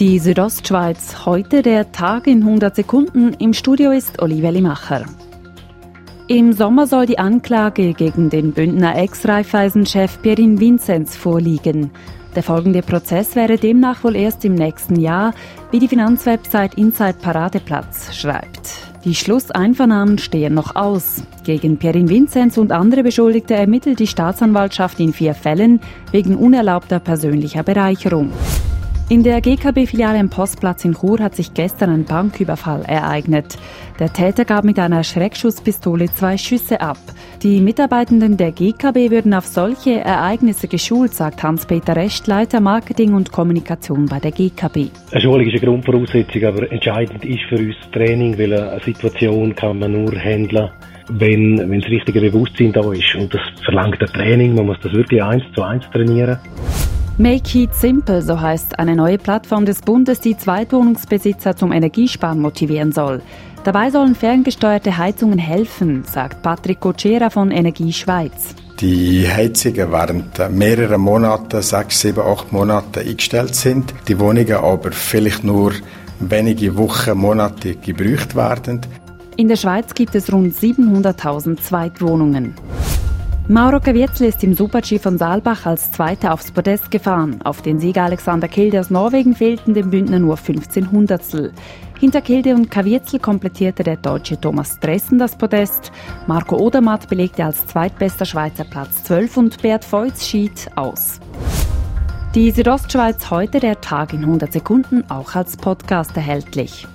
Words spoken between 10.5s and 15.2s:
Vinzenz vorliegen. Der folgende Prozess wäre demnach wohl erst im nächsten